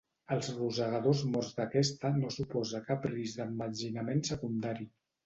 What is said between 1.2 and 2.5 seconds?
morts d'aquesta no